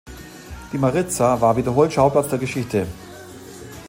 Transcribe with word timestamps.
Die 0.73 0.79
Mariza 0.79 1.39
war 1.41 1.55
wiederholt 1.55 1.93
Schauplatz 1.93 2.27
der 2.27 2.39
Geschichte. 2.39 2.87